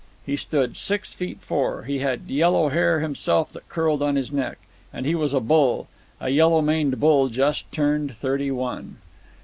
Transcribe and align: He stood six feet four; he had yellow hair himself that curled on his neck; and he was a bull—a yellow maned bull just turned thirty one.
He 0.25 0.35
stood 0.35 0.77
six 0.77 1.13
feet 1.13 1.41
four; 1.41 1.83
he 1.83 1.99
had 1.99 2.21
yellow 2.27 2.69
hair 2.69 3.01
himself 3.01 3.53
that 3.53 3.69
curled 3.69 4.01
on 4.01 4.15
his 4.15 4.31
neck; 4.31 4.57
and 4.91 5.05
he 5.05 5.13
was 5.13 5.31
a 5.31 5.39
bull—a 5.39 6.29
yellow 6.29 6.59
maned 6.63 6.99
bull 6.99 7.29
just 7.29 7.71
turned 7.71 8.15
thirty 8.17 8.49
one. 8.49 8.95